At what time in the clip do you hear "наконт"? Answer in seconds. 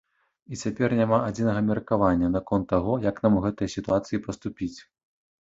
2.37-2.65